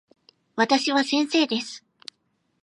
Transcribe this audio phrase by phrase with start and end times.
[0.55, 1.85] 私は先生です。